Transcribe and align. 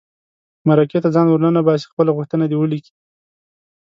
مرکې 0.67 0.97
ته 1.03 1.09
ځان 1.15 1.27
ور 1.29 1.39
ننباسي 1.45 1.85
خپله 1.91 2.11
غوښتنه 2.17 2.43
دې 2.47 2.57
ولیکي. 2.59 2.93